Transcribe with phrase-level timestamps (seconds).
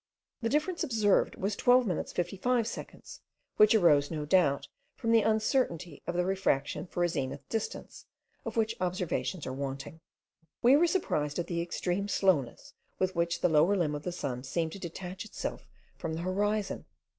[0.41, 3.21] The difference observed was 12 minutes 55 seconds,
[3.57, 8.07] which arose no doubt from the uncertainty of the refraction for a zenith distance,
[8.43, 10.01] of which observations are wanting.
[10.63, 14.41] We were surprised at the extreme slowness with which the lower limb of the sun
[14.43, 15.67] seemed to detach itself
[15.99, 16.85] from the horizon.